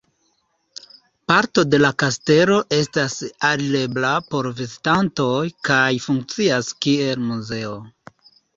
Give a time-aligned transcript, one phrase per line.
[1.31, 3.19] Parto de la kastelo estas
[3.51, 5.37] alirebla por vizitantoj
[5.71, 7.79] kaj funkcias kiel muzeo.